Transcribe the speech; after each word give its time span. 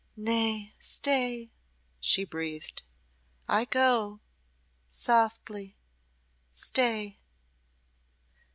"Nay 0.17 0.73
stay," 0.79 1.51
she 1.99 2.23
breathed. 2.25 2.81
"I 3.47 3.65
go 3.65 4.19
softly 4.89 5.77
stay." 6.53 7.19